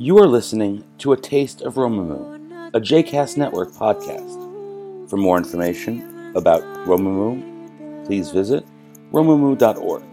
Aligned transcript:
You 0.00 0.16
are 0.18 0.28
listening 0.28 0.84
to 0.98 1.12
A 1.12 1.16
Taste 1.16 1.60
of 1.62 1.74
Romemu, 1.74 2.70
a 2.72 2.80
JCast 2.80 3.36
Network 3.36 3.72
podcast. 3.72 5.10
For 5.10 5.16
more 5.16 5.36
information 5.36 6.32
about 6.36 6.62
Romemu, 6.86 8.06
please 8.06 8.30
visit 8.30 8.64
romemu.org. 9.10 10.04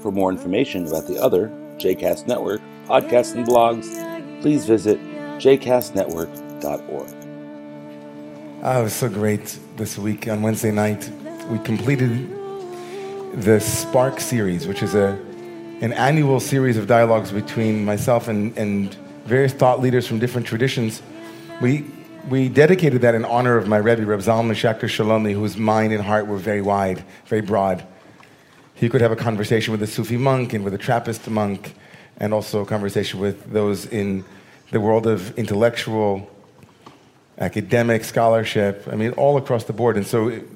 For 0.00 0.10
more 0.10 0.30
information 0.30 0.86
about 0.86 1.06
the 1.06 1.22
other 1.22 1.48
JCast 1.76 2.26
Network 2.26 2.62
podcasts 2.86 3.34
and 3.34 3.46
blogs, 3.46 4.40
please 4.40 4.64
visit 4.64 4.98
jcastnetwork.org. 5.36 7.10
Oh, 8.64 8.80
it 8.80 8.82
was 8.84 8.94
so 8.94 9.10
great 9.10 9.58
this 9.76 9.98
week 9.98 10.28
on 10.28 10.40
Wednesday 10.40 10.70
night. 10.70 11.10
We 11.50 11.58
completed 11.58 12.30
the 13.34 13.60
Spark 13.60 14.18
series, 14.18 14.66
which 14.66 14.82
is 14.82 14.94
a, 14.94 15.10
an 15.82 15.92
annual 15.92 16.40
series 16.40 16.78
of 16.78 16.86
dialogues 16.86 17.32
between 17.32 17.84
myself 17.84 18.28
and, 18.28 18.56
and 18.56 18.96
various 19.26 19.52
thought 19.52 19.80
leaders 19.80 20.06
from 20.06 20.18
different 20.18 20.46
traditions. 20.46 21.02
We, 21.60 21.84
we 22.28 22.48
dedicated 22.48 23.02
that 23.02 23.14
in 23.14 23.24
honor 23.24 23.56
of 23.56 23.66
my 23.66 23.76
Rebbe, 23.76 24.06
Reb 24.06 24.20
Zalman 24.20 24.52
Schachter 24.52 24.88
Shalomi, 24.88 25.32
whose 25.32 25.56
mind 25.56 25.92
and 25.92 26.02
heart 26.02 26.26
were 26.26 26.38
very 26.38 26.62
wide, 26.62 27.04
very 27.26 27.42
broad. 27.42 27.84
He 28.74 28.88
could 28.88 29.00
have 29.00 29.12
a 29.12 29.16
conversation 29.16 29.72
with 29.72 29.82
a 29.82 29.86
Sufi 29.86 30.16
monk 30.16 30.52
and 30.52 30.64
with 30.64 30.74
a 30.74 30.78
Trappist 30.78 31.28
monk, 31.28 31.74
and 32.18 32.32
also 32.32 32.60
a 32.62 32.66
conversation 32.66 33.20
with 33.20 33.52
those 33.52 33.86
in 33.86 34.24
the 34.70 34.80
world 34.80 35.06
of 35.06 35.36
intellectual, 35.38 36.30
academic 37.38 38.04
scholarship. 38.04 38.86
I 38.90 38.96
mean, 38.96 39.12
all 39.12 39.36
across 39.36 39.64
the 39.64 39.72
board. 39.72 39.96
And 39.96 40.06
so 40.06 40.28
it, 40.28 40.48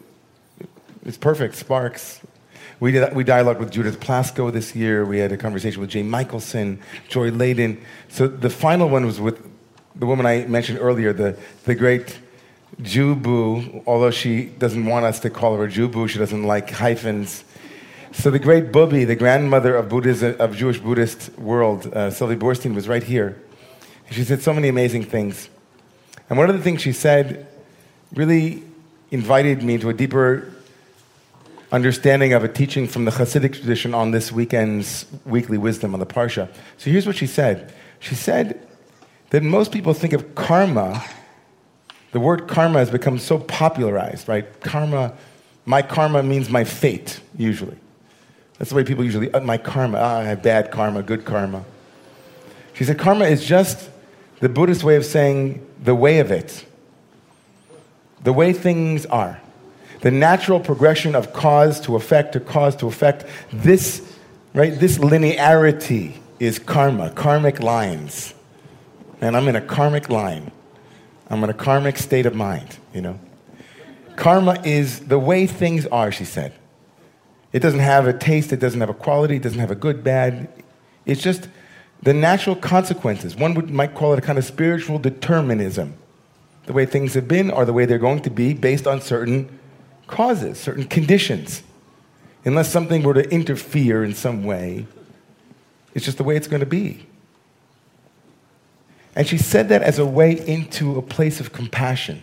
it's 1.04 1.18
perfect. 1.18 1.56
Sparks. 1.56 2.20
We, 2.80 2.92
did, 2.92 3.14
we 3.14 3.24
dialogued 3.24 3.60
with 3.60 3.70
Judith 3.70 4.00
Plaskow 4.00 4.50
this 4.50 4.74
year. 4.74 5.04
We 5.04 5.18
had 5.18 5.32
a 5.32 5.36
conversation 5.36 5.82
with 5.82 5.90
Jay 5.90 6.02
Michaelson, 6.02 6.80
Joy 7.08 7.30
Ladin. 7.30 7.78
So 8.08 8.26
the 8.26 8.48
final 8.48 8.88
one 8.88 9.04
was 9.04 9.20
with 9.20 9.46
the 9.94 10.06
woman 10.06 10.24
I 10.24 10.46
mentioned 10.46 10.78
earlier, 10.80 11.12
the, 11.12 11.38
the 11.64 11.74
great 11.74 12.18
Jubu, 12.80 13.82
although 13.86 14.10
she 14.10 14.44
doesn't 14.44 14.86
want 14.86 15.04
us 15.04 15.20
to 15.20 15.30
call 15.30 15.58
her 15.58 15.68
Jubu, 15.68 16.08
she 16.08 16.18
doesn't 16.18 16.42
like 16.42 16.70
hyphens. 16.70 17.44
So 18.12 18.30
the 18.30 18.38
great 18.38 18.72
Bubi, 18.72 19.06
the 19.06 19.14
grandmother 19.14 19.76
of, 19.76 19.90
Buddhism, 19.90 20.36
of 20.38 20.56
Jewish 20.56 20.78
Buddhist 20.78 21.38
world, 21.38 21.86
uh, 21.92 22.10
Sylvie 22.10 22.36
Boorstein, 22.36 22.74
was 22.74 22.88
right 22.88 23.02
here. 23.02 23.40
She 24.10 24.24
said 24.24 24.40
so 24.40 24.54
many 24.54 24.68
amazing 24.68 25.04
things. 25.04 25.50
And 26.30 26.38
one 26.38 26.48
of 26.48 26.56
the 26.56 26.62
things 26.62 26.80
she 26.80 26.92
said 26.92 27.46
really 28.14 28.62
invited 29.10 29.62
me 29.62 29.76
to 29.76 29.90
a 29.90 29.92
deeper 29.92 30.50
understanding 31.72 32.32
of 32.32 32.42
a 32.42 32.48
teaching 32.48 32.86
from 32.86 33.04
the 33.04 33.10
Hasidic 33.10 33.52
tradition 33.54 33.94
on 33.94 34.10
this 34.10 34.32
weekend's 34.32 35.06
weekly 35.24 35.58
wisdom 35.58 35.94
on 35.94 36.00
the 36.00 36.06
Parsha. 36.06 36.48
So 36.78 36.90
here's 36.90 37.06
what 37.06 37.16
she 37.16 37.26
said. 37.26 37.72
She 38.00 38.14
said 38.14 38.66
that 39.30 39.42
most 39.42 39.70
people 39.70 39.94
think 39.94 40.12
of 40.12 40.34
karma, 40.34 41.04
the 42.12 42.20
word 42.20 42.48
karma 42.48 42.80
has 42.80 42.90
become 42.90 43.18
so 43.18 43.38
popularized, 43.38 44.28
right? 44.28 44.60
Karma, 44.60 45.14
my 45.64 45.82
karma 45.82 46.22
means 46.22 46.50
my 46.50 46.64
fate, 46.64 47.20
usually. 47.36 47.76
That's 48.58 48.70
the 48.70 48.76
way 48.76 48.84
people 48.84 49.04
usually, 49.04 49.32
uh, 49.32 49.40
my 49.40 49.56
karma, 49.56 49.98
ah, 49.98 50.18
I 50.18 50.24
have 50.24 50.42
bad 50.42 50.72
karma, 50.72 51.02
good 51.02 51.24
karma. 51.24 51.64
She 52.74 52.84
said 52.84 52.98
karma 52.98 53.26
is 53.26 53.44
just 53.44 53.88
the 54.40 54.48
Buddhist 54.48 54.82
way 54.82 54.96
of 54.96 55.04
saying 55.04 55.64
the 55.82 55.94
way 55.94 56.18
of 56.18 56.32
it, 56.32 56.64
the 58.22 58.32
way 58.32 58.52
things 58.52 59.06
are 59.06 59.40
the 60.00 60.10
natural 60.10 60.60
progression 60.60 61.14
of 61.14 61.32
cause 61.32 61.80
to 61.80 61.96
effect 61.96 62.32
to 62.32 62.40
cause 62.40 62.76
to 62.76 62.86
effect. 62.86 63.24
This, 63.52 64.16
right, 64.54 64.78
this 64.78 64.98
linearity 64.98 66.14
is 66.38 66.58
karma, 66.58 67.10
karmic 67.10 67.60
lines. 67.60 68.34
And 69.20 69.36
I'm 69.36 69.46
in 69.48 69.56
a 69.56 69.60
karmic 69.60 70.08
line. 70.08 70.50
I'm 71.28 71.44
in 71.44 71.50
a 71.50 71.54
karmic 71.54 71.98
state 71.98 72.26
of 72.26 72.34
mind, 72.34 72.78
you 72.94 73.02
know. 73.02 73.20
Karma 74.16 74.60
is 74.64 75.00
the 75.00 75.18
way 75.18 75.46
things 75.46 75.86
are, 75.86 76.10
she 76.10 76.24
said. 76.24 76.54
It 77.52 77.60
doesn't 77.60 77.80
have 77.80 78.06
a 78.06 78.12
taste, 78.12 78.52
it 78.52 78.60
doesn't 78.60 78.80
have 78.80 78.90
a 78.90 78.94
quality, 78.94 79.36
it 79.36 79.42
doesn't 79.42 79.58
have 79.58 79.70
a 79.70 79.76
good, 79.76 80.02
bad. 80.02 80.48
It's 81.04 81.22
just 81.22 81.48
the 82.02 82.14
natural 82.14 82.56
consequences. 82.56 83.36
One 83.36 83.54
would, 83.54 83.70
might 83.70 83.94
call 83.94 84.12
it 84.12 84.18
a 84.18 84.22
kind 84.22 84.38
of 84.38 84.44
spiritual 84.44 84.98
determinism. 84.98 85.94
The 86.66 86.72
way 86.72 86.86
things 86.86 87.14
have 87.14 87.28
been 87.28 87.50
or 87.50 87.64
the 87.64 87.72
way 87.72 87.84
they're 87.84 87.98
going 87.98 88.22
to 88.22 88.30
be 88.30 88.54
based 88.54 88.86
on 88.86 89.00
certain 89.00 89.59
causes, 90.10 90.58
certain 90.58 90.84
conditions. 90.84 91.62
Unless 92.44 92.70
something 92.70 93.02
were 93.02 93.14
to 93.14 93.28
interfere 93.30 94.02
in 94.02 94.14
some 94.14 94.44
way, 94.44 94.86
it's 95.94 96.04
just 96.04 96.18
the 96.18 96.24
way 96.24 96.36
it's 96.36 96.48
going 96.48 96.60
to 96.60 96.66
be. 96.66 97.06
And 99.14 99.26
she 99.26 99.38
said 99.38 99.68
that 99.70 99.82
as 99.82 99.98
a 99.98 100.06
way 100.06 100.32
into 100.32 100.96
a 100.96 101.02
place 101.02 101.40
of 101.40 101.52
compassion. 101.52 102.22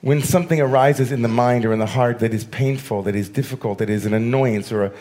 When 0.00 0.22
something 0.22 0.60
arises 0.60 1.12
in 1.12 1.22
the 1.22 1.28
mind 1.28 1.64
or 1.64 1.72
in 1.72 1.78
the 1.78 1.86
heart 1.86 2.20
that 2.20 2.34
is 2.34 2.44
painful, 2.44 3.02
that 3.02 3.14
is 3.14 3.28
difficult, 3.28 3.78
that 3.78 3.90
is 3.90 4.06
an 4.06 4.14
annoyance 4.14 4.72
or, 4.72 4.84
a, 4.84 4.92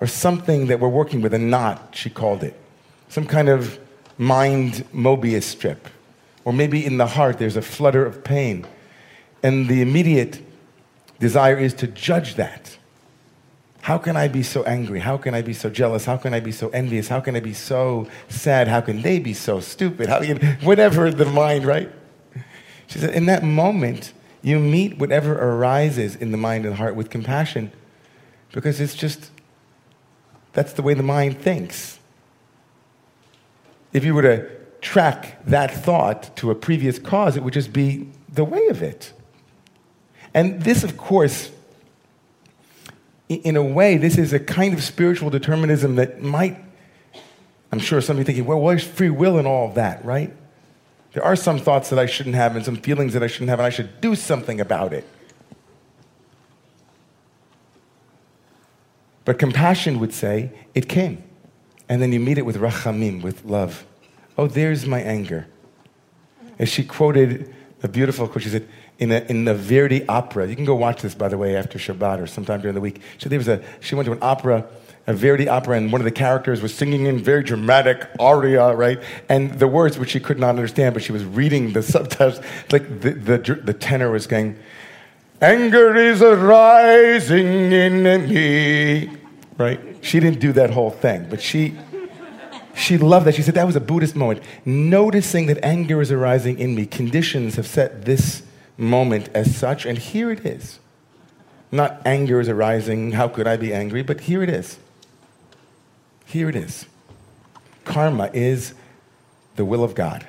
or 0.00 0.06
something 0.06 0.66
that 0.66 0.80
we're 0.80 0.88
working 0.88 1.22
with, 1.22 1.32
a 1.32 1.38
knot, 1.38 1.90
she 1.92 2.10
called 2.10 2.42
it, 2.42 2.58
some 3.08 3.26
kind 3.26 3.48
of 3.48 3.78
mind 4.18 4.84
Mobius 4.92 5.44
strip. 5.44 5.88
Or 6.44 6.52
maybe 6.52 6.84
in 6.84 6.96
the 6.96 7.06
heart 7.06 7.38
there's 7.38 7.56
a 7.56 7.62
flutter 7.62 8.04
of 8.04 8.24
pain. 8.24 8.66
And 9.42 9.68
the 9.68 9.80
immediate 9.80 10.40
desire 11.22 11.56
is 11.56 11.72
to 11.74 11.86
judge 11.86 12.34
that. 12.34 12.76
How 13.82 13.96
can 13.96 14.16
I 14.16 14.28
be 14.28 14.42
so 14.42 14.64
angry? 14.64 14.98
How 14.98 15.16
can 15.16 15.34
I 15.34 15.42
be 15.42 15.54
so 15.54 15.70
jealous? 15.70 16.04
How 16.04 16.16
can 16.16 16.34
I 16.34 16.40
be 16.40 16.52
so 16.52 16.68
envious? 16.70 17.08
How 17.08 17.20
can 17.20 17.36
I 17.36 17.40
be 17.40 17.54
so 17.54 18.08
sad? 18.28 18.68
How 18.68 18.80
can 18.80 19.02
they 19.02 19.18
be 19.20 19.32
so 19.32 19.60
stupid? 19.60 20.08
How 20.08 20.20
can, 20.20 20.38
whatever 20.62 21.10
the 21.10 21.24
mind, 21.24 21.64
right? 21.64 21.90
She 22.88 22.98
said, 22.98 23.14
in 23.14 23.26
that 23.26 23.42
moment, 23.42 24.12
you 24.42 24.58
meet 24.58 24.98
whatever 24.98 25.34
arises 25.34 26.16
in 26.16 26.32
the 26.32 26.36
mind 26.36 26.66
and 26.66 26.74
heart 26.74 26.96
with 26.96 27.08
compassion 27.08 27.72
because 28.50 28.80
it's 28.80 28.94
just, 28.94 29.30
that's 30.52 30.72
the 30.72 30.82
way 30.82 30.94
the 30.94 31.02
mind 31.02 31.38
thinks. 31.40 32.00
If 33.92 34.04
you 34.04 34.14
were 34.14 34.22
to 34.22 34.50
track 34.80 35.44
that 35.46 35.70
thought 35.72 36.36
to 36.36 36.50
a 36.50 36.54
previous 36.54 36.98
cause, 36.98 37.36
it 37.36 37.44
would 37.44 37.54
just 37.54 37.72
be 37.72 38.08
the 38.28 38.44
way 38.44 38.66
of 38.66 38.82
it. 38.82 39.12
And 40.34 40.62
this, 40.62 40.84
of 40.84 40.96
course, 40.96 41.50
in 43.28 43.56
a 43.56 43.62
way, 43.62 43.96
this 43.96 44.18
is 44.18 44.32
a 44.32 44.40
kind 44.40 44.74
of 44.74 44.82
spiritual 44.82 45.30
determinism 45.30 45.96
that 45.96 46.22
might, 46.22 46.58
I'm 47.70 47.78
sure 47.78 48.00
some 48.00 48.16
of 48.16 48.18
you 48.20 48.24
thinking, 48.24 48.44
well, 48.44 48.60
where's 48.60 48.84
free 48.84 49.10
will 49.10 49.38
and 49.38 49.46
all 49.46 49.68
of 49.68 49.74
that, 49.74 50.04
right? 50.04 50.32
There 51.12 51.24
are 51.24 51.36
some 51.36 51.58
thoughts 51.58 51.90
that 51.90 51.98
I 51.98 52.06
shouldn't 52.06 52.34
have 52.34 52.56
and 52.56 52.64
some 52.64 52.76
feelings 52.76 53.12
that 53.12 53.22
I 53.22 53.26
shouldn't 53.26 53.50
have, 53.50 53.58
and 53.58 53.66
I 53.66 53.70
should 53.70 54.00
do 54.00 54.14
something 54.14 54.60
about 54.60 54.92
it. 54.92 55.06
But 59.24 59.38
compassion 59.38 60.00
would 60.00 60.12
say, 60.12 60.50
it 60.74 60.88
came. 60.88 61.22
And 61.88 62.00
then 62.00 62.12
you 62.12 62.20
meet 62.20 62.38
it 62.38 62.46
with 62.46 62.56
rachamim, 62.56 63.22
with 63.22 63.44
love. 63.44 63.84
Oh, 64.38 64.46
there's 64.46 64.86
my 64.86 65.00
anger. 65.00 65.46
As 66.58 66.68
she 66.68 66.84
quoted 66.84 67.54
a 67.82 67.88
beautiful 67.88 68.28
quote, 68.28 68.42
she 68.42 68.48
said, 68.48 68.68
in, 68.98 69.10
a, 69.10 69.20
in 69.28 69.44
the 69.44 69.54
Verdi 69.54 70.06
opera. 70.06 70.46
You 70.46 70.54
can 70.54 70.64
go 70.64 70.74
watch 70.74 71.02
this, 71.02 71.14
by 71.14 71.28
the 71.28 71.38
way, 71.38 71.56
after 71.56 71.78
Shabbat 71.78 72.22
or 72.22 72.26
sometime 72.26 72.60
during 72.60 72.74
the 72.74 72.80
week. 72.80 73.00
So 73.18 73.28
there 73.28 73.38
was 73.38 73.48
a, 73.48 73.62
she 73.80 73.94
went 73.94 74.06
to 74.06 74.12
an 74.12 74.18
opera, 74.22 74.64
a 75.06 75.14
Verdi 75.14 75.48
opera, 75.48 75.76
and 75.76 75.90
one 75.90 76.00
of 76.00 76.04
the 76.04 76.12
characters 76.12 76.62
was 76.62 76.72
singing 76.72 77.06
in 77.06 77.18
very 77.18 77.42
dramatic 77.42 78.08
aria, 78.20 78.74
right? 78.74 79.00
And 79.28 79.58
the 79.58 79.66
words, 79.66 79.98
which 79.98 80.10
she 80.10 80.20
could 80.20 80.38
not 80.38 80.50
understand, 80.50 80.94
but 80.94 81.02
she 81.02 81.12
was 81.12 81.24
reading 81.24 81.72
the 81.72 81.82
subtitles, 81.82 82.40
like 82.70 83.00
the, 83.00 83.10
the, 83.12 83.60
the 83.64 83.74
tenor 83.74 84.10
was 84.10 84.26
going, 84.26 84.58
Anger 85.40 85.96
is 85.96 86.22
arising 86.22 87.72
in 87.72 88.04
me, 88.04 89.10
right? 89.58 89.80
She 90.00 90.20
didn't 90.20 90.38
do 90.38 90.52
that 90.52 90.70
whole 90.70 90.90
thing, 90.90 91.26
but 91.28 91.42
she 91.42 91.76
she 92.74 92.98
loved 92.98 93.26
that. 93.26 93.34
She 93.34 93.42
said 93.42 93.54
that 93.54 93.66
was 93.66 93.76
a 93.76 93.80
Buddhist 93.80 94.16
moment. 94.16 94.42
Noticing 94.64 95.46
that 95.46 95.62
anger 95.64 96.00
is 96.00 96.10
arising 96.10 96.58
in 96.58 96.74
me, 96.74 96.86
conditions 96.86 97.56
have 97.56 97.66
set 97.66 98.04
this 98.04 98.42
moment 98.76 99.28
as 99.34 99.54
such, 99.54 99.86
and 99.86 99.98
here 99.98 100.30
it 100.30 100.44
is. 100.44 100.78
Not 101.70 102.02
anger 102.04 102.40
is 102.40 102.48
arising, 102.48 103.12
how 103.12 103.28
could 103.28 103.46
I 103.46 103.56
be 103.56 103.72
angry? 103.72 104.02
But 104.02 104.20
here 104.20 104.42
it 104.42 104.50
is. 104.50 104.78
Here 106.26 106.48
it 106.48 106.56
is. 106.56 106.86
Karma 107.84 108.30
is 108.32 108.74
the 109.56 109.64
will 109.64 109.84
of 109.84 109.94
God. 109.94 110.26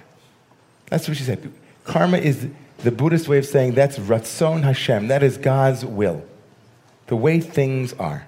That's 0.88 1.08
what 1.08 1.18
she 1.18 1.24
said. 1.24 1.52
Karma 1.84 2.18
is 2.18 2.48
the 2.80 2.92
Buddhist 2.92 3.28
way 3.28 3.38
of 3.38 3.46
saying 3.46 3.74
that's 3.74 3.98
Ratzon 3.98 4.64
Hashem. 4.64 5.08
That 5.08 5.24
is 5.24 5.38
God's 5.38 5.86
will. 5.86 6.24
The 7.08 7.16
way 7.16 7.40
things 7.40 7.94
are. 7.94 8.28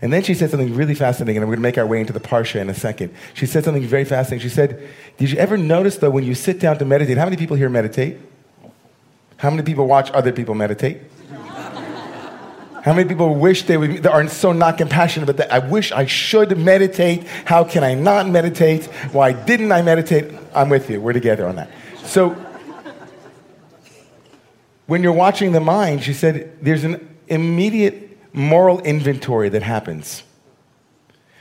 And 0.00 0.12
then 0.12 0.22
she 0.22 0.34
said 0.34 0.50
something 0.50 0.74
really 0.74 0.94
fascinating, 0.94 1.36
and 1.36 1.44
I'm 1.44 1.48
going 1.48 1.58
to 1.58 1.62
make 1.62 1.78
our 1.78 1.86
way 1.86 2.00
into 2.00 2.12
the 2.12 2.20
Parsha 2.20 2.60
in 2.60 2.70
a 2.70 2.74
second. 2.74 3.14
She 3.34 3.46
said 3.46 3.64
something 3.64 3.82
very 3.82 4.04
fascinating. 4.04 4.48
She 4.48 4.54
said, 4.54 4.88
Did 5.18 5.30
you 5.30 5.38
ever 5.38 5.56
notice, 5.56 5.98
though, 5.98 6.10
when 6.10 6.24
you 6.24 6.34
sit 6.34 6.58
down 6.58 6.78
to 6.78 6.84
meditate, 6.84 7.18
how 7.18 7.24
many 7.24 7.36
people 7.36 7.56
here 7.56 7.68
meditate? 7.68 8.18
How 9.36 9.50
many 9.50 9.62
people 9.62 9.86
watch 9.86 10.10
other 10.12 10.32
people 10.32 10.54
meditate? 10.54 11.02
How 12.82 12.92
many 12.92 13.08
people 13.08 13.36
wish 13.36 13.62
they 13.62 13.76
would, 13.76 14.06
are 14.08 14.26
so 14.26 14.52
not 14.52 14.76
compassionate 14.76 15.28
but 15.28 15.36
that? 15.36 15.52
I 15.52 15.60
wish 15.60 15.92
I 15.92 16.06
should 16.06 16.58
meditate. 16.58 17.24
How 17.44 17.62
can 17.62 17.84
I 17.84 17.94
not 17.94 18.28
meditate? 18.28 18.86
Why 19.12 19.32
didn't 19.32 19.70
I 19.70 19.82
meditate? 19.82 20.32
I'm 20.52 20.68
with 20.68 20.90
you. 20.90 21.00
We're 21.00 21.12
together 21.12 21.46
on 21.46 21.56
that. 21.56 21.70
So, 22.04 22.30
when 24.86 25.02
you're 25.04 25.12
watching 25.12 25.52
the 25.52 25.60
mind, 25.60 26.02
she 26.02 26.12
said, 26.12 26.58
there's 26.60 26.82
an 26.82 27.16
immediate 27.28 28.11
moral 28.32 28.80
inventory 28.80 29.48
that 29.50 29.62
happens. 29.62 30.22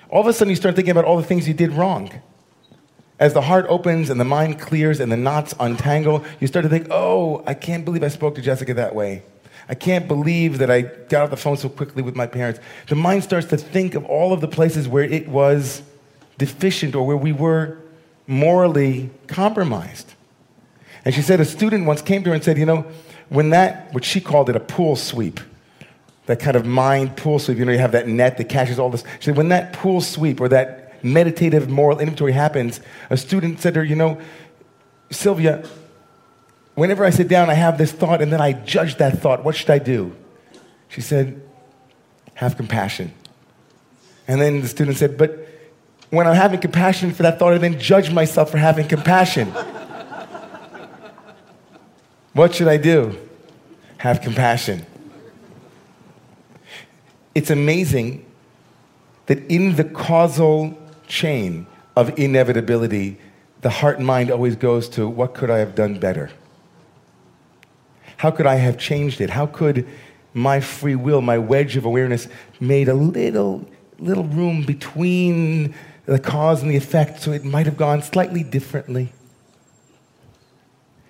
All 0.10 0.22
of 0.22 0.28
a 0.28 0.34
sudden, 0.34 0.50
you 0.50 0.56
start 0.56 0.76
thinking 0.76 0.92
about 0.92 1.06
all 1.06 1.18
the 1.18 1.24
things 1.24 1.48
you 1.48 1.54
did 1.54 1.72
wrong. 1.72 2.12
As 3.18 3.34
the 3.34 3.42
heart 3.42 3.66
opens 3.70 4.10
and 4.10 4.20
the 4.20 4.26
mind 4.26 4.60
clears 4.60 5.00
and 5.00 5.12
the 5.12 5.18
knots 5.18 5.54
untangle, 5.60 6.26
you 6.40 6.48
start 6.48 6.64
to 6.64 6.70
think, 6.70 6.88
oh, 6.90 7.44
I 7.46 7.54
can't 7.54 7.86
believe 7.86 8.04
I 8.04 8.10
spoke 8.10 8.36
to 8.36 8.42
Jessica 8.42 8.74
that 8.74 8.96
way. 8.96 9.24
I 9.70 9.76
can't 9.76 10.08
believe 10.08 10.58
that 10.58 10.70
I 10.70 10.82
got 10.82 11.24
off 11.24 11.30
the 11.30 11.38
phone 11.38 11.56
so 11.56 11.70
quickly 11.70 12.02
with 12.04 12.16
my 12.16 12.28
parents. 12.28 12.60
The 12.90 12.96
mind 12.96 13.24
starts 13.24 13.48
to 13.48 13.58
think 13.58 13.96
of 13.96 14.04
all 14.06 14.34
of 14.34 14.42
the 14.42 14.48
places 14.48 14.88
where 14.88 15.04
it 15.04 15.28
was 15.28 15.84
deficient 16.38 16.96
or 16.96 17.06
where 17.06 17.16
we 17.16 17.32
were 17.32 17.78
morally 18.28 19.12
compromised. 19.28 20.14
And 21.06 21.14
she 21.14 21.22
said 21.22 21.40
a 21.40 21.46
student 21.46 21.86
once 21.86 22.02
came 22.02 22.24
to 22.24 22.32
her 22.32 22.34
and 22.34 22.44
said, 22.44 22.58
You 22.58 22.66
know, 22.66 22.86
when 23.30 23.52
that, 23.52 23.94
what 23.94 24.04
she 24.04 24.20
called 24.20 24.50
it 24.50 24.56
a 24.56 24.60
pool 24.60 24.96
sweep, 24.96 25.40
that 26.32 26.40
kind 26.40 26.56
of 26.56 26.66
mind 26.66 27.18
pool 27.18 27.40
sweep, 27.40 27.58
you 27.58 27.66
know, 27.66 27.74
you 27.74 27.78
have 27.78 27.92
that 27.92 28.08
net 28.08 28.38
that 28.38 28.48
catches 28.48 28.80
all 28.80 28.90
this. 28.90 29.04
She 29.20 29.26
said, 29.26 29.36
when 29.36 29.50
that 29.50 29.74
pool 29.74 30.00
sweep 30.00 30.40
or 30.40 30.48
that 30.48 31.04
meditative 31.04 31.70
moral 31.70 32.00
inventory 32.00 32.32
happens, 32.32 32.80
a 33.10 33.18
student 33.18 33.60
said 33.60 33.74
to 33.74 33.82
her, 33.82 33.86
You 33.86 33.98
know, 33.98 34.18
Sylvia, 35.12 35.68
whenever 36.76 37.04
I 37.04 37.10
sit 37.10 37.28
down, 37.28 37.50
I 37.50 37.54
have 37.56 37.78
this 37.78 37.92
thought 37.92 38.22
and 38.22 38.32
then 38.32 38.40
I 38.40 38.54
judge 38.54 38.96
that 38.98 39.20
thought. 39.20 39.44
What 39.44 39.58
should 39.58 39.70
I 39.70 39.80
do? 39.80 40.16
She 40.88 41.02
said, 41.02 41.42
Have 42.36 42.56
compassion. 42.56 43.14
And 44.26 44.40
then 44.40 44.62
the 44.62 44.70
student 44.70 44.96
said, 44.98 45.18
But 45.18 45.50
when 46.12 46.28
I'm 46.28 46.36
having 46.36 46.62
compassion 46.62 47.12
for 47.12 47.24
that 47.24 47.40
thought, 47.40 47.54
I 47.54 47.58
then 47.58 47.78
judge 47.78 48.10
myself 48.10 48.52
for 48.52 48.58
having 48.58 48.88
compassion. 48.88 49.54
What 52.34 52.56
should 52.56 52.70
I 52.70 52.78
do? 52.78 53.18
Have 53.98 54.22
compassion. 54.22 54.86
It's 57.34 57.50
amazing 57.50 58.26
that 59.28 59.40
in 59.50 59.76
the 59.76 59.84
causal 59.84 60.78
chain 61.08 61.68
of 61.96 62.18
inevitability, 62.20 63.18
the 63.62 63.70
heart 63.70 63.98
and 63.98 64.08
mind 64.08 64.32
always 64.32 64.56
goes 64.56 64.90
to 64.90 65.08
what 65.08 65.34
could 65.34 65.50
I 65.50 65.60
have 65.60 65.76
done 65.76 66.00
better? 66.00 66.32
How 68.18 68.32
could 68.32 68.46
I 68.46 68.56
have 68.56 68.78
changed 68.78 69.22
it? 69.22 69.30
How 69.30 69.46
could 69.46 69.88
my 70.34 70.60
free 70.60 70.96
will, 70.96 71.22
my 71.22 71.38
wedge 71.38 71.78
of 71.78 71.86
awareness, 71.86 72.28
made 72.60 72.88
a 72.88 72.94
little, 72.94 73.68
little 74.00 74.26
room 74.26 74.64
between 74.64 75.74
the 76.06 76.20
cause 76.20 76.62
and 76.62 76.72
the 76.72 76.76
effect 76.76 77.22
so 77.22 77.32
it 77.32 77.44
might 77.44 77.66
have 77.66 77.78
gone 77.78 78.02
slightly 78.02 78.44
differently? 78.44 79.14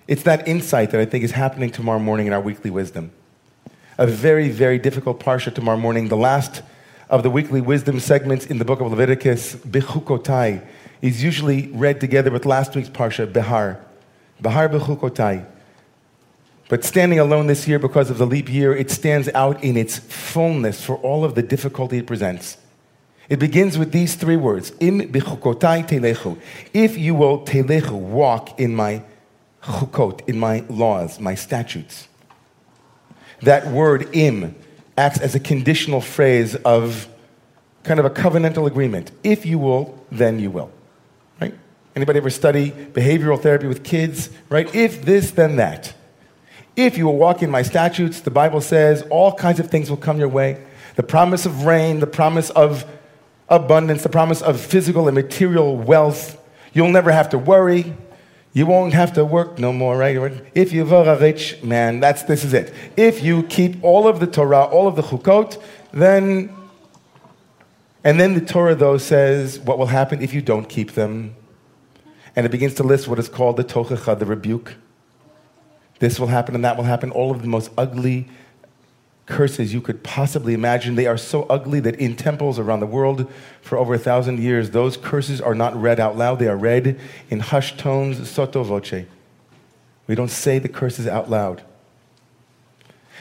It's 0.08 0.22
that 0.24 0.46
insight 0.46 0.90
that 0.90 1.00
I 1.00 1.04
think 1.04 1.24
is 1.24 1.32
happening 1.32 1.70
tomorrow 1.70 1.98
morning 1.98 2.26
in 2.26 2.32
our 2.32 2.40
weekly 2.40 2.70
wisdom. 2.70 3.12
A 3.98 4.06
very, 4.06 4.48
very 4.48 4.78
difficult 4.78 5.20
parsha 5.20 5.54
tomorrow 5.54 5.76
morning. 5.76 6.08
The 6.08 6.16
last 6.16 6.62
of 7.10 7.22
the 7.22 7.28
weekly 7.28 7.60
wisdom 7.60 8.00
segments 8.00 8.46
in 8.46 8.58
the 8.58 8.64
book 8.64 8.80
of 8.80 8.90
Leviticus, 8.90 9.54
Bechukotai, 9.56 10.64
is 11.02 11.22
usually 11.22 11.66
read 11.68 12.00
together 12.00 12.30
with 12.30 12.46
last 12.46 12.74
week's 12.74 12.88
parsha, 12.88 13.30
Behar. 13.30 13.78
Behar 14.40 14.70
Bechukotai. 14.70 15.44
But 16.68 16.84
standing 16.84 17.18
alone 17.18 17.48
this 17.48 17.68
year 17.68 17.78
because 17.78 18.08
of 18.08 18.16
the 18.16 18.26
leap 18.26 18.50
year, 18.50 18.74
it 18.74 18.90
stands 18.90 19.28
out 19.34 19.62
in 19.62 19.76
its 19.76 19.98
fullness 19.98 20.82
for 20.82 20.96
all 20.96 21.22
of 21.22 21.34
the 21.34 21.42
difficulty 21.42 21.98
it 21.98 22.06
presents. 22.06 22.56
It 23.28 23.38
begins 23.38 23.76
with 23.76 23.92
these 23.92 24.14
three 24.14 24.36
words, 24.36 24.72
Im 24.80 25.00
bichukotai 25.00 25.86
telechu. 25.86 26.38
If 26.72 26.96
you 26.96 27.14
will 27.14 27.44
telechu, 27.44 27.92
walk 27.92 28.58
in 28.58 28.74
my 28.74 29.02
chukot, 29.62 30.26
in 30.26 30.38
my 30.38 30.64
laws, 30.70 31.20
my 31.20 31.34
statutes. 31.34 32.08
That 33.42 33.66
word 33.66 34.08
im 34.14 34.54
acts 34.96 35.20
as 35.20 35.34
a 35.34 35.40
conditional 35.40 36.00
phrase 36.00 36.54
of 36.54 37.08
kind 37.82 37.98
of 37.98 38.06
a 38.06 38.10
covenantal 38.10 38.66
agreement. 38.66 39.10
If 39.24 39.44
you 39.44 39.58
will, 39.58 39.98
then 40.10 40.38
you 40.38 40.50
will. 40.50 40.70
Right? 41.40 41.54
Anybody 41.96 42.18
ever 42.18 42.30
study 42.30 42.70
behavioral 42.70 43.40
therapy 43.40 43.66
with 43.66 43.82
kids? 43.84 44.30
Right? 44.48 44.72
If 44.74 45.04
this, 45.04 45.32
then 45.32 45.56
that. 45.56 45.94
If 46.76 46.96
you 46.96 47.06
will 47.06 47.16
walk 47.16 47.42
in 47.42 47.50
my 47.50 47.62
statutes, 47.62 48.20
the 48.20 48.30
Bible 48.30 48.60
says 48.60 49.02
all 49.10 49.34
kinds 49.34 49.60
of 49.60 49.70
things 49.70 49.90
will 49.90 49.98
come 49.98 50.18
your 50.18 50.28
way. 50.28 50.64
The 50.96 51.02
promise 51.02 51.44
of 51.44 51.64
rain, 51.64 52.00
the 52.00 52.06
promise 52.06 52.50
of 52.50 52.86
abundance, 53.48 54.02
the 54.02 54.08
promise 54.08 54.40
of 54.40 54.60
physical 54.60 55.08
and 55.08 55.14
material 55.14 55.76
wealth. 55.76 56.40
You'll 56.72 56.90
never 56.90 57.12
have 57.12 57.28
to 57.30 57.38
worry. 57.38 57.94
You 58.54 58.66
won't 58.66 58.92
have 58.92 59.14
to 59.14 59.24
work 59.24 59.58
no 59.58 59.72
more, 59.72 59.96
right? 59.96 60.16
If 60.54 60.72
you 60.72 60.84
were 60.84 61.04
a 61.04 61.18
rich 61.18 61.62
man, 61.62 62.00
that's 62.00 62.24
this 62.24 62.44
is 62.44 62.52
it. 62.52 62.74
If 62.96 63.22
you 63.22 63.44
keep 63.44 63.82
all 63.82 64.06
of 64.06 64.20
the 64.20 64.26
Torah, 64.26 64.64
all 64.64 64.86
of 64.86 64.96
the 64.96 65.02
chukot, 65.02 65.62
then 65.92 66.54
and 68.04 68.20
then 68.20 68.34
the 68.34 68.40
Torah 68.40 68.74
though 68.74 68.98
says 68.98 69.58
what 69.60 69.78
will 69.78 69.86
happen 69.86 70.20
if 70.20 70.34
you 70.34 70.42
don't 70.42 70.68
keep 70.68 70.92
them. 70.92 71.34
And 72.36 72.44
it 72.44 72.50
begins 72.50 72.74
to 72.74 72.82
list 72.82 73.08
what 73.08 73.18
is 73.18 73.28
called 73.28 73.56
the 73.56 73.64
tochacha, 73.64 74.18
the 74.18 74.26
rebuke. 74.26 74.74
This 75.98 76.18
will 76.18 76.26
happen 76.26 76.54
and 76.54 76.64
that 76.64 76.76
will 76.76 76.84
happen. 76.84 77.10
All 77.10 77.30
of 77.30 77.42
the 77.42 77.48
most 77.48 77.70
ugly 77.78 78.28
curses 79.26 79.72
you 79.72 79.80
could 79.80 80.02
possibly 80.02 80.54
imagine. 80.54 80.94
They 80.94 81.06
are 81.06 81.16
so 81.16 81.44
ugly 81.44 81.80
that 81.80 81.96
in 81.96 82.16
temples 82.16 82.58
around 82.58 82.80
the 82.80 82.86
world 82.86 83.30
for 83.60 83.78
over 83.78 83.94
a 83.94 83.98
thousand 83.98 84.40
years, 84.40 84.70
those 84.70 84.96
curses 84.96 85.40
are 85.40 85.54
not 85.54 85.74
read 85.80 86.00
out 86.00 86.16
loud. 86.16 86.38
They 86.38 86.48
are 86.48 86.56
read 86.56 86.98
in 87.30 87.40
hushed 87.40 87.78
tones, 87.78 88.28
sotto 88.28 88.62
voce. 88.62 89.06
We 90.06 90.14
don't 90.14 90.30
say 90.30 90.58
the 90.58 90.68
curses 90.68 91.06
out 91.06 91.30
loud. 91.30 91.62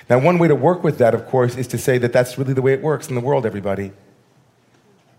Now, 0.09 0.19
one 0.19 0.39
way 0.39 0.47
to 0.47 0.55
work 0.55 0.83
with 0.83 0.97
that, 0.97 1.13
of 1.13 1.27
course, 1.27 1.55
is 1.55 1.67
to 1.67 1.77
say 1.77 1.97
that 1.99 2.11
that's 2.11 2.37
really 2.37 2.53
the 2.53 2.61
way 2.61 2.73
it 2.73 2.81
works 2.81 3.07
in 3.07 3.15
the 3.15 3.21
world, 3.21 3.45
everybody. 3.45 3.93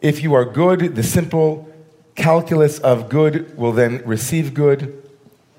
If 0.00 0.22
you 0.22 0.34
are 0.34 0.44
good, 0.44 0.96
the 0.96 1.02
simple 1.02 1.72
calculus 2.14 2.78
of 2.80 3.08
good 3.08 3.56
will 3.56 3.72
then 3.72 4.02
receive 4.04 4.52
good. 4.52 5.08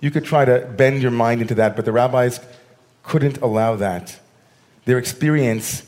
You 0.01 0.11
could 0.11 0.25
try 0.25 0.45
to 0.45 0.59
bend 0.75 1.01
your 1.01 1.11
mind 1.11 1.41
into 1.41 1.55
that, 1.55 1.75
but 1.75 1.85
the 1.85 1.91
rabbis 1.91 2.41
couldn't 3.01 3.37
allow 3.37 3.75
that. 3.77 4.19
Their 4.85 4.97
experience, 4.97 5.85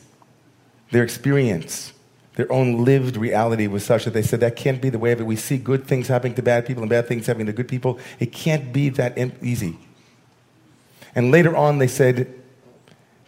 their 0.92 1.04
experience, 1.04 1.94
their 2.36 2.52
own 2.52 2.84
lived 2.84 3.18
reality 3.18 3.68
was 3.68 3.86
such 3.86 4.06
that 4.06 4.12
they 4.12 4.22
said 4.22 4.42
that 4.42 4.56
can't 4.56 4.82
be 4.82 4.90
the 4.90 5.00
way 5.00 5.12
of 5.12 5.22
it. 5.22 5.26
We 5.26 5.36
see 5.36 5.58
good 5.58 5.86
things 5.86 6.08
happening 6.08 6.36
to 6.36 6.42
bad 6.42 6.66
people 6.66 6.84
and 6.84 6.90
bad 6.90 7.08
things 7.08 7.28
happening 7.28 7.48
to 7.48 7.54
good 7.54 7.68
people. 7.68 8.00
It 8.20 8.32
can't 8.32 8.74
be 8.74 8.90
that 8.90 9.18
easy. 9.42 9.78
And 11.14 11.32
later 11.32 11.56
on, 11.56 11.78
they 11.78 11.88
said 11.88 12.34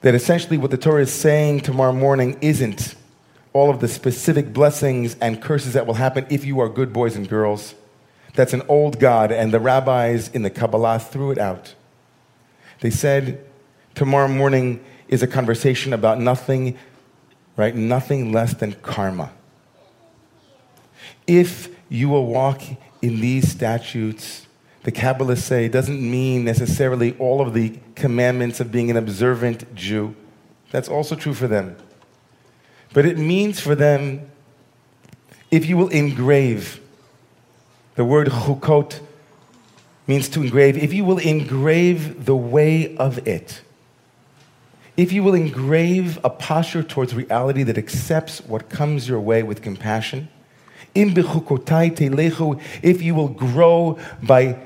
that 0.02 0.14
essentially 0.14 0.58
what 0.58 0.72
the 0.72 0.78
Torah 0.78 1.02
is 1.02 1.12
saying 1.12 1.62
tomorrow 1.62 1.94
morning 1.94 2.38
isn't 2.42 2.96
all 3.54 3.70
of 3.70 3.80
the 3.80 3.88
specific 3.88 4.54
blessings 4.54 5.16
and 5.20 5.42
curses 5.42 5.74
that 5.74 5.88
will 5.88 5.96
happen 5.96 6.28
if 6.30 6.46
you 6.46 6.60
are 6.60 6.70
good 6.70 6.92
boys 6.94 7.16
and 7.16 7.28
girls. 7.28 7.76
That's 8.36 8.54
an 8.54 8.62
old 8.68 9.00
God, 9.00 9.32
and 9.32 9.52
the 9.52 9.60
rabbis 9.60 10.28
in 10.30 10.44
the 10.44 10.50
Kabbalah 10.50 11.00
threw 11.00 11.32
it 11.32 11.40
out. 11.40 11.74
They 12.82 12.92
said, 12.92 13.44
tomorrow 13.96 14.28
morning, 14.28 14.84
is 15.08 15.24
a 15.24 15.28
conversation 15.28 15.94
about 15.94 16.20
nothing, 16.20 16.78
right? 17.56 17.76
Nothing 17.76 18.32
less 18.32 18.54
than 18.54 18.74
karma. 18.74 19.32
If 21.26 21.70
you 21.90 22.10
will 22.10 22.26
walk 22.26 22.62
in 23.02 23.20
these 23.22 23.52
statutes, 23.52 24.48
the 24.84 24.92
Kabbalists 24.92 25.40
say 25.40 25.68
doesn't 25.68 26.02
mean 26.02 26.46
necessarily 26.46 27.16
all 27.18 27.42
of 27.42 27.54
the 27.54 27.80
commandments 27.96 28.60
of 28.60 28.72
being 28.72 28.90
an 28.90 28.98
observant 28.98 29.74
Jew. 29.76 30.16
That's 30.72 30.88
also 30.88 31.16
true 31.16 31.34
for 31.34 31.48
them. 31.48 31.76
But 32.94 33.06
it 33.06 33.18
means 33.18 33.60
for 33.60 33.76
them, 33.76 34.30
if 35.52 35.66
you 35.66 35.78
will 35.78 35.90
engrave, 35.90 36.82
the 37.96 38.06
word 38.06 38.28
chukot 38.28 39.00
means 40.08 40.30
to 40.30 40.42
engrave, 40.42 40.78
if 40.78 40.94
you 40.94 41.04
will 41.04 41.18
engrave 41.18 42.26
the 42.26 42.36
way 42.36 42.96
of 42.98 43.28
it, 43.28 43.62
if 44.98 45.14
you 45.14 45.24
will 45.24 45.36
engrave 45.36 46.20
a 46.24 46.30
posture 46.30 46.82
towards 46.82 47.14
reality 47.14 47.62
that 47.64 47.78
accepts 47.78 48.42
what 48.42 48.68
comes 48.68 49.08
your 49.08 49.20
way 49.20 49.44
with 49.44 49.62
compassion, 49.62 50.28
if 50.96 51.16
you 53.02 53.16
will 53.16 53.28
grow 53.28 54.00
by 54.24 54.58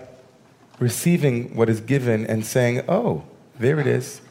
receiving 0.80 1.54
what 1.56 1.70
is 1.70 1.82
given 1.82 2.26
and 2.26 2.46
saying, 2.46 2.82
oh, 2.88 3.24
there 3.60 3.80
it 3.80 3.88
is. 3.88 4.22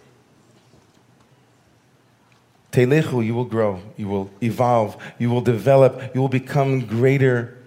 Telechu, 2.73 3.25
you 3.25 3.35
will 3.35 3.45
grow, 3.45 3.83
you 3.97 4.09
will 4.09 4.31
evolve, 4.43 4.97
you 5.19 5.29
will 5.29 5.41
develop, 5.43 6.15
you 6.15 6.21
will 6.21 6.29
become 6.29 6.87
greater, 6.87 7.59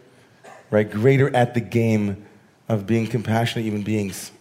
right? 0.72 0.90
Greater 0.90 1.34
at 1.36 1.54
the 1.54 1.62
game 1.62 2.26
of 2.68 2.88
being 2.88 3.06
compassionate 3.06 3.66
human 3.66 3.84
beings. 3.84 4.32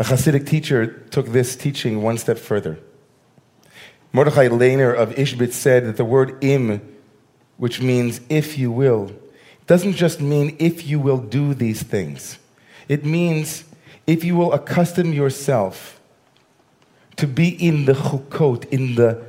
A 0.00 0.02
Hasidic 0.02 0.46
teacher 0.46 0.86
took 1.10 1.26
this 1.26 1.54
teaching 1.54 2.02
one 2.02 2.16
step 2.16 2.38
further. 2.38 2.78
Mordechai 4.14 4.48
Leiner 4.48 4.96
of 4.96 5.10
Ishbitz 5.10 5.52
said 5.52 5.84
that 5.84 5.98
the 5.98 6.06
word 6.06 6.42
im, 6.42 6.80
which 7.58 7.82
means 7.82 8.22
if 8.30 8.56
you 8.56 8.72
will, 8.72 9.12
doesn't 9.66 9.92
just 9.92 10.22
mean 10.22 10.56
if 10.58 10.86
you 10.86 10.98
will 10.98 11.18
do 11.18 11.52
these 11.52 11.82
things. 11.82 12.38
It 12.88 13.04
means 13.04 13.64
if 14.06 14.24
you 14.24 14.36
will 14.36 14.54
accustom 14.54 15.12
yourself 15.12 16.00
to 17.16 17.26
be 17.26 17.50
in 17.50 17.84
the 17.84 17.92
chukot, 17.92 18.64
in 18.70 18.94
the 18.94 19.22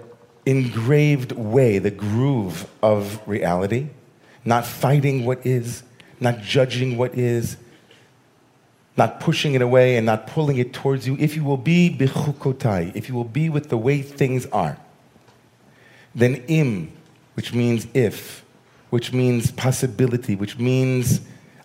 engraved 0.45 1.33
way, 1.33 1.79
the 1.79 1.91
groove 1.91 2.65
of 2.81 3.21
reality, 3.27 3.89
not 4.45 4.65
fighting 4.65 5.25
what 5.25 5.45
is, 5.45 5.83
not 6.21 6.39
judging 6.39 6.95
what 6.95 7.13
is, 7.13 7.57
not 9.01 9.19
pushing 9.19 9.55
it 9.55 9.63
away 9.63 9.97
and 9.97 10.05
not 10.05 10.27
pulling 10.27 10.57
it 10.57 10.73
towards 10.73 11.07
you, 11.07 11.17
if 11.19 11.35
you 11.35 11.43
will 11.43 11.57
be 11.57 11.89
bichukotai, 11.99 12.95
if 12.95 13.09
you 13.09 13.15
will 13.15 13.31
be 13.41 13.49
with 13.49 13.69
the 13.69 13.77
way 13.77 13.99
things 13.99 14.45
are, 14.63 14.77
then 16.13 16.35
im, 16.47 16.91
which 17.33 17.51
means 17.51 17.87
if, 17.95 18.45
which 18.91 19.11
means 19.11 19.49
possibility, 19.49 20.35
which 20.35 20.59
means 20.59 21.21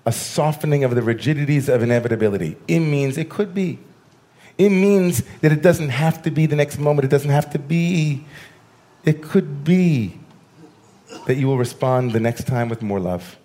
a 0.06 0.12
softening 0.12 0.82
of 0.82 0.94
the 0.94 1.02
rigidities 1.02 1.68
of 1.68 1.82
inevitability. 1.82 2.56
Im 2.68 2.90
means 2.90 3.18
it 3.18 3.28
could 3.28 3.52
be. 3.54 3.78
It 4.56 4.70
means 4.70 5.22
that 5.42 5.52
it 5.52 5.60
doesn't 5.60 5.90
have 5.90 6.22
to 6.22 6.30
be 6.30 6.46
the 6.46 6.56
next 6.56 6.78
moment. 6.78 7.04
It 7.04 7.10
doesn't 7.10 7.28
have 7.28 7.50
to 7.50 7.58
be. 7.58 8.24
It 9.04 9.22
could 9.22 9.62
be 9.62 10.18
that 11.26 11.34
you 11.34 11.46
will 11.48 11.58
respond 11.58 12.12
the 12.12 12.20
next 12.20 12.46
time 12.46 12.70
with 12.70 12.80
more 12.80 12.98
love. 12.98 13.36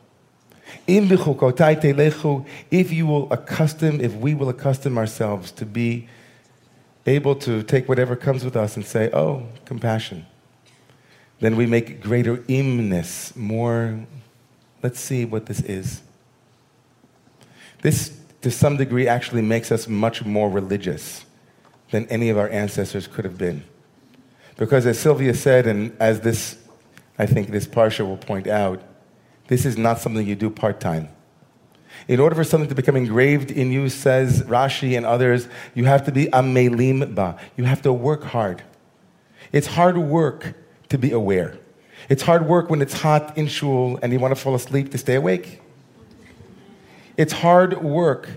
If 0.88 1.12
you 2.92 3.08
will 3.08 3.32
accustom, 3.32 4.02
if 4.02 4.14
we 4.16 4.34
will 4.34 4.50
accustom 4.50 4.98
ourselves 4.98 5.52
to 5.52 5.66
be 5.66 6.08
able 7.06 7.36
to 7.36 7.64
take 7.64 7.90
whatever 7.90 8.16
comes 8.16 8.44
with 8.46 8.56
us 8.56 8.76
and 8.76 8.86
say, 8.86 9.10
oh, 9.12 9.48
compassion, 9.66 10.26
then 11.40 11.56
we 11.56 11.66
make 11.66 12.02
greater 12.02 12.38
imness, 12.48 13.36
more, 13.36 14.06
let's 14.84 15.00
see 15.00 15.26
what 15.26 15.48
this 15.48 15.62
is. 15.62 16.02
This, 17.82 18.16
to 18.42 18.52
some 18.52 18.78
degree, 18.78 19.08
actually 19.08 19.42
makes 19.42 19.72
us 19.72 19.88
much 19.88 20.24
more 20.24 20.50
religious 20.50 21.26
than 21.90 22.08
any 22.08 22.30
of 22.30 22.38
our 22.38 22.50
ancestors 22.50 23.08
could 23.08 23.26
have 23.26 23.38
been. 23.38 23.64
Because 24.58 24.86
as 24.86 25.00
Sylvia 25.00 25.34
said, 25.34 25.66
and 25.66 25.96
as 26.00 26.22
this, 26.22 26.58
I 27.18 27.26
think 27.26 27.50
this 27.50 27.66
Parsha 27.66 28.06
will 28.06 28.18
point 28.18 28.46
out, 28.48 28.84
this 29.52 29.66
is 29.66 29.78
not 29.78 30.00
something 30.00 30.26
you 30.26 30.38
do 30.38 30.50
part 30.50 30.80
time. 30.80 31.10
In 32.08 32.22
order 32.22 32.36
for 32.36 32.46
something 32.46 32.70
to 32.70 32.74
become 32.74 32.96
engraved 32.96 33.52
in 33.52 33.70
you, 33.70 33.90
says 33.90 34.44
Rashi 34.44 34.96
and 34.96 35.06
others, 35.06 35.50
you 35.76 35.84
have 35.84 36.06
to 36.06 36.12
be 36.14 36.28
amelim 36.28 37.14
ba. 37.14 37.38
You 37.58 37.66
have 37.66 37.82
to 37.82 37.92
work 37.92 38.24
hard. 38.24 38.64
It's 39.52 39.68
hard 39.68 39.98
work 39.98 40.54
to 40.88 40.98
be 40.98 41.12
aware. 41.12 41.58
It's 42.08 42.24
hard 42.24 42.48
work 42.48 42.70
when 42.70 42.82
it's 42.82 42.94
hot 42.94 43.38
in 43.38 43.48
shul 43.48 44.00
and 44.02 44.14
you 44.14 44.20
want 44.20 44.34
to 44.34 44.42
fall 44.42 44.56
asleep 44.56 44.90
to 44.92 44.98
stay 44.98 45.16
awake. 45.16 45.60
It's 47.18 47.34
hard 47.34 47.84
work 47.84 48.30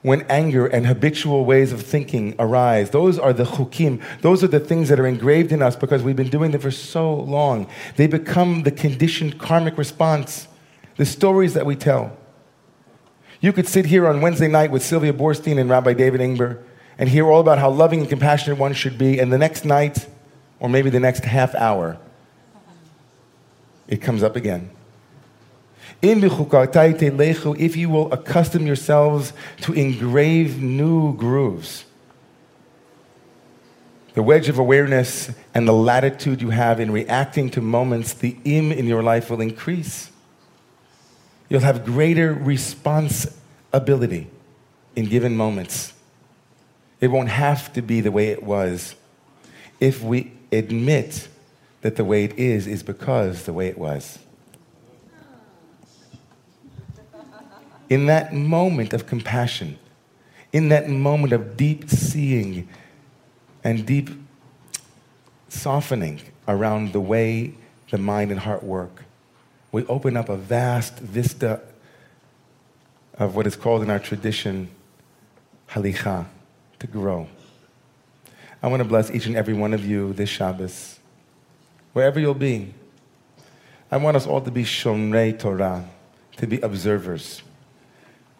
when 0.00 0.22
anger 0.30 0.66
and 0.66 0.86
habitual 0.86 1.44
ways 1.44 1.72
of 1.72 1.82
thinking 1.82 2.34
arise. 2.38 2.88
Those 2.88 3.18
are 3.18 3.34
the 3.34 3.44
chukim. 3.44 4.02
Those 4.22 4.42
are 4.42 4.48
the 4.48 4.58
things 4.58 4.88
that 4.88 4.98
are 4.98 5.06
engraved 5.06 5.52
in 5.52 5.60
us 5.60 5.76
because 5.76 6.02
we've 6.02 6.16
been 6.16 6.30
doing 6.30 6.50
them 6.50 6.62
for 6.62 6.70
so 6.70 7.12
long. 7.14 7.66
They 7.96 8.06
become 8.06 8.62
the 8.62 8.70
conditioned 8.70 9.38
karmic 9.38 9.76
response 9.76 10.48
the 10.96 11.04
stories 11.04 11.54
that 11.54 11.66
we 11.66 11.76
tell. 11.76 12.16
You 13.40 13.52
could 13.52 13.66
sit 13.66 13.86
here 13.86 14.06
on 14.06 14.20
Wednesday 14.20 14.48
night 14.48 14.70
with 14.70 14.84
Sylvia 14.84 15.12
Boorstein 15.12 15.58
and 15.58 15.68
Rabbi 15.68 15.94
David 15.94 16.20
Ingber 16.20 16.62
and 16.96 17.08
hear 17.08 17.28
all 17.28 17.40
about 17.40 17.58
how 17.58 17.70
loving 17.70 18.00
and 18.00 18.08
compassionate 18.08 18.58
one 18.58 18.72
should 18.72 18.96
be, 18.96 19.18
and 19.18 19.32
the 19.32 19.38
next 19.38 19.64
night, 19.64 20.06
or 20.60 20.68
maybe 20.68 20.90
the 20.90 21.00
next 21.00 21.24
half 21.24 21.54
hour, 21.56 21.98
it 23.88 23.96
comes 23.96 24.22
up 24.22 24.36
again. 24.36 24.70
If 26.00 27.76
you 27.76 27.90
will 27.90 28.12
accustom 28.12 28.66
yourselves 28.66 29.32
to 29.62 29.72
engrave 29.72 30.62
new 30.62 31.16
grooves, 31.16 31.84
the 34.14 34.22
wedge 34.22 34.48
of 34.48 34.58
awareness 34.58 35.32
and 35.52 35.66
the 35.66 35.72
latitude 35.72 36.40
you 36.40 36.50
have 36.50 36.78
in 36.78 36.92
reacting 36.92 37.50
to 37.50 37.60
moments, 37.60 38.12
the 38.12 38.36
im 38.44 38.70
in 38.70 38.86
your 38.86 39.02
life 39.02 39.30
will 39.30 39.40
increase. 39.40 40.11
You'll 41.52 41.60
have 41.60 41.84
greater 41.84 42.32
responsibility 42.32 44.26
in 44.96 45.04
given 45.04 45.36
moments. 45.36 45.92
It 46.98 47.08
won't 47.08 47.28
have 47.28 47.70
to 47.74 47.82
be 47.82 48.00
the 48.00 48.10
way 48.10 48.28
it 48.28 48.42
was 48.42 48.94
if 49.78 50.02
we 50.02 50.32
admit 50.50 51.28
that 51.82 51.96
the 51.96 52.06
way 52.06 52.24
it 52.24 52.38
is 52.38 52.66
is 52.66 52.82
because 52.82 53.44
the 53.44 53.52
way 53.52 53.68
it 53.68 53.76
was. 53.76 54.18
In 57.90 58.06
that 58.06 58.32
moment 58.32 58.94
of 58.94 59.06
compassion, 59.06 59.78
in 60.54 60.70
that 60.70 60.88
moment 60.88 61.34
of 61.34 61.58
deep 61.58 61.90
seeing 61.90 62.66
and 63.62 63.84
deep 63.84 64.08
softening 65.50 66.22
around 66.48 66.94
the 66.94 67.00
way 67.00 67.52
the 67.90 67.98
mind 67.98 68.30
and 68.30 68.40
heart 68.40 68.62
work, 68.62 69.01
we 69.72 69.86
open 69.86 70.18
up 70.18 70.28
a 70.28 70.36
vast 70.36 70.98
vista 70.98 71.60
of 73.14 73.34
what 73.34 73.46
is 73.46 73.56
called 73.56 73.82
in 73.82 73.90
our 73.90 73.98
tradition 73.98 74.68
halicha, 75.70 76.26
to 76.78 76.86
grow. 76.86 77.26
I 78.62 78.68
want 78.68 78.82
to 78.82 78.88
bless 78.88 79.10
each 79.10 79.26
and 79.26 79.34
every 79.34 79.54
one 79.54 79.72
of 79.72 79.84
you 79.84 80.12
this 80.12 80.28
Shabbos, 80.28 81.00
wherever 81.94 82.20
you'll 82.20 82.34
be. 82.34 82.74
I 83.90 83.96
want 83.96 84.16
us 84.16 84.26
all 84.26 84.42
to 84.42 84.50
be 84.50 84.64
shomrei 84.64 85.38
Torah, 85.38 85.88
to 86.36 86.46
be 86.46 86.60
observers. 86.60 87.42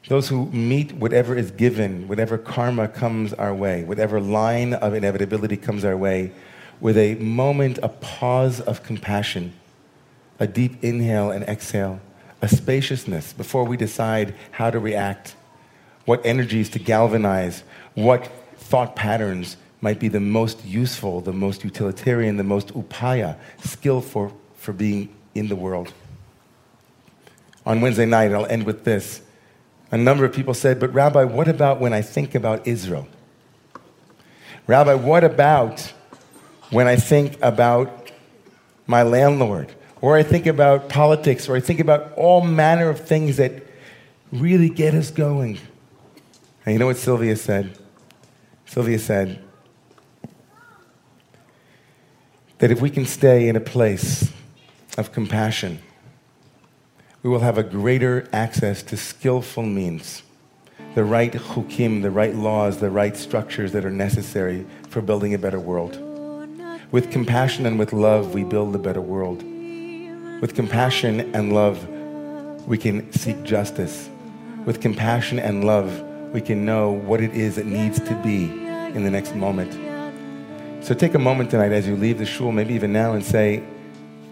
Those 0.08 0.28
who 0.28 0.46
meet 0.46 0.92
whatever 0.92 1.34
is 1.34 1.50
given, 1.50 2.08
whatever 2.08 2.36
karma 2.36 2.88
comes 2.88 3.32
our 3.32 3.54
way, 3.54 3.84
whatever 3.84 4.20
line 4.20 4.74
of 4.74 4.92
inevitability 4.92 5.56
comes 5.56 5.84
our 5.84 5.96
way, 5.96 6.32
with 6.80 6.98
a 6.98 7.14
moment, 7.14 7.78
a 7.82 7.88
pause 7.88 8.60
of 8.60 8.82
compassion 8.82 9.54
a 10.38 10.46
deep 10.46 10.82
inhale 10.82 11.30
and 11.30 11.44
exhale, 11.44 12.00
a 12.40 12.48
spaciousness 12.48 13.32
before 13.32 13.64
we 13.64 13.76
decide 13.76 14.34
how 14.50 14.70
to 14.70 14.78
react, 14.78 15.36
what 16.04 16.24
energies 16.24 16.68
to 16.70 16.78
galvanize, 16.78 17.62
what 17.94 18.26
thought 18.56 18.96
patterns 18.96 19.56
might 19.80 19.98
be 19.98 20.08
the 20.08 20.20
most 20.20 20.64
useful, 20.64 21.20
the 21.20 21.32
most 21.32 21.64
utilitarian, 21.64 22.36
the 22.36 22.44
most 22.44 22.68
upaya, 22.68 23.36
skill 23.64 24.00
for, 24.00 24.32
for 24.56 24.72
being 24.72 25.08
in 25.34 25.48
the 25.48 25.56
world. 25.56 25.92
On 27.66 27.80
Wednesday 27.80 28.06
night, 28.06 28.32
I'll 28.32 28.46
end 28.46 28.64
with 28.64 28.84
this. 28.84 29.22
A 29.90 29.98
number 29.98 30.24
of 30.24 30.32
people 30.32 30.54
said, 30.54 30.80
But 30.80 30.92
Rabbi, 30.94 31.24
what 31.24 31.48
about 31.48 31.80
when 31.80 31.92
I 31.92 32.00
think 32.02 32.34
about 32.34 32.66
Israel? 32.66 33.06
Rabbi, 34.66 34.94
what 34.94 35.24
about 35.24 35.92
when 36.70 36.86
I 36.86 36.96
think 36.96 37.36
about 37.42 38.10
my 38.86 39.02
landlord? 39.02 39.74
Or 40.02 40.16
I 40.16 40.24
think 40.24 40.46
about 40.46 40.88
politics, 40.88 41.48
or 41.48 41.56
I 41.56 41.60
think 41.60 41.78
about 41.78 42.12
all 42.14 42.42
manner 42.42 42.90
of 42.90 43.00
things 43.00 43.36
that 43.36 43.52
really 44.32 44.68
get 44.68 44.94
us 44.94 45.12
going. 45.12 45.58
And 46.66 46.72
you 46.72 46.78
know 46.80 46.86
what 46.86 46.96
Sylvia 46.96 47.36
said? 47.36 47.78
Sylvia 48.66 48.98
said 48.98 49.42
that 52.58 52.72
if 52.72 52.80
we 52.80 52.90
can 52.90 53.06
stay 53.06 53.48
in 53.48 53.54
a 53.54 53.60
place 53.60 54.32
of 54.98 55.12
compassion, 55.12 55.78
we 57.22 57.30
will 57.30 57.40
have 57.40 57.56
a 57.56 57.62
greater 57.62 58.28
access 58.32 58.82
to 58.82 58.96
skillful 58.96 59.62
means, 59.62 60.24
the 60.96 61.04
right 61.04 61.32
chukim, 61.32 62.02
the 62.02 62.10
right 62.10 62.34
laws, 62.34 62.78
the 62.78 62.90
right 62.90 63.16
structures 63.16 63.70
that 63.70 63.84
are 63.84 63.90
necessary 63.90 64.66
for 64.88 65.00
building 65.00 65.32
a 65.32 65.38
better 65.38 65.60
world. 65.60 65.96
With 66.90 67.12
compassion 67.12 67.66
and 67.66 67.78
with 67.78 67.92
love, 67.92 68.34
we 68.34 68.42
build 68.42 68.74
a 68.74 68.78
better 68.78 69.00
world. 69.00 69.44
With 70.42 70.56
compassion 70.56 71.32
and 71.36 71.52
love, 71.52 71.86
we 72.66 72.76
can 72.76 73.12
seek 73.12 73.40
justice. 73.44 74.10
With 74.64 74.80
compassion 74.80 75.38
and 75.38 75.62
love, 75.62 76.00
we 76.32 76.40
can 76.40 76.64
know 76.64 76.90
what 76.90 77.20
it 77.20 77.32
is 77.32 77.54
that 77.54 77.66
needs 77.66 78.00
to 78.00 78.14
be 78.24 78.46
in 78.46 79.04
the 79.04 79.10
next 79.10 79.36
moment. 79.36 79.72
So 80.84 80.94
take 80.94 81.14
a 81.14 81.18
moment 81.20 81.52
tonight 81.52 81.70
as 81.70 81.86
you 81.86 81.94
leave 81.94 82.18
the 82.18 82.26
shul, 82.26 82.50
maybe 82.50 82.74
even 82.74 82.92
now, 82.92 83.12
and 83.12 83.24
say, 83.24 83.62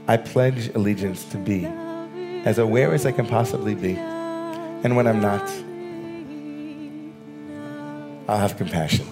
I 0.09 0.17
pledge 0.17 0.75
allegiance 0.75 1.27
to 1.27 1.37
be 1.37 1.65
as 2.45 2.59
aware 2.59 2.93
as 2.93 3.07
I 3.07 3.13
can 3.13 3.27
possibly 3.27 3.77
be. 3.77 3.95
And 3.95 4.97
when 4.97 5.07
I'm 5.07 5.21
not, 5.21 5.49
I'll 8.29 8.39
have 8.39 8.57
compassion. 8.57 9.07